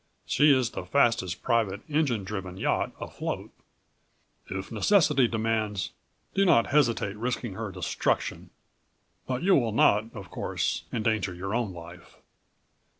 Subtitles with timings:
[0.25, 3.51] She is the fastest private engine driven yacht afloat.
[4.47, 5.91] If necessity demands,
[6.33, 8.49] do not hesitate risking her destruction,
[9.27, 12.17] but you will not, of course, endanger your own life."